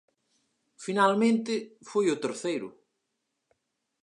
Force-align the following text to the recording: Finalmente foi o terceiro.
Finalmente 0.85 1.53
foi 1.89 2.05
o 2.13 2.19
terceiro. 2.23 2.67